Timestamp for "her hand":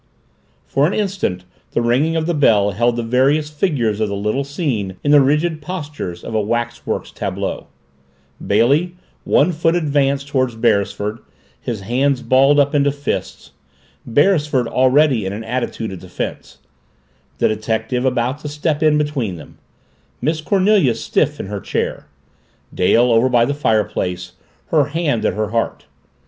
24.69-25.25